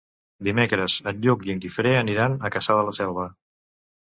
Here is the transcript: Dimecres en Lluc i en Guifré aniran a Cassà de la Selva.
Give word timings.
Dimecres 0.45 0.95
en 1.11 1.19
Lluc 1.25 1.45
i 1.49 1.53
en 1.55 1.61
Guifré 1.67 1.93
aniran 1.99 2.39
a 2.51 2.53
Cassà 2.57 2.79
de 2.81 2.89
la 2.89 2.97
Selva. 3.03 3.29